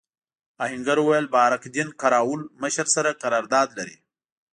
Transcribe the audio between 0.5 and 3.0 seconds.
آهنګر وویل بارک دین قراوول مشر